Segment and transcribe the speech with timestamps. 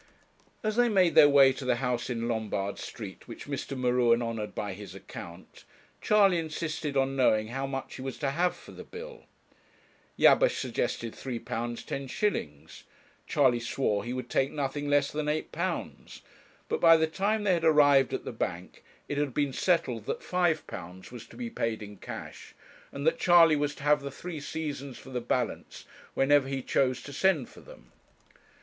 [0.63, 3.77] As they made their way to the house in Lombard Street which Mr.
[3.77, 5.63] M'Ruen honoured by his account,
[6.01, 9.25] Charley insisted on knowing how much he was to have for the bill.
[10.17, 12.83] Jabesh suggested £3 10s.;
[13.27, 16.21] Charley swore he would take nothing less than £8;
[16.67, 20.21] but by the time they had arrived at the bank, it had been settled that
[20.21, 22.55] £5 was to be paid in cash,
[22.91, 27.03] and that Charley was to have the three Seasons for the balance whenever he chose
[27.03, 27.91] to send for them.